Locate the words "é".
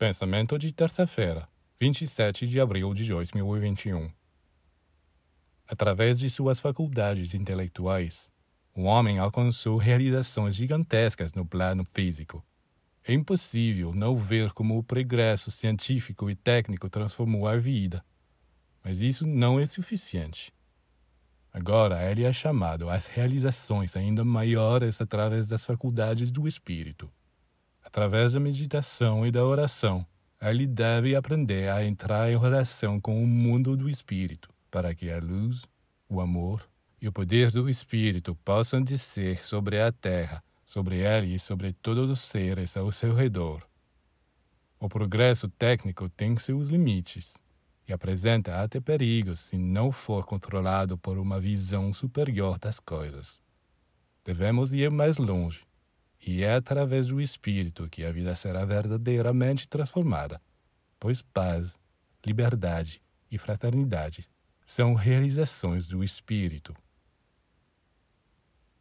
13.04-13.12, 19.60-19.66, 22.24-22.32, 56.42-56.54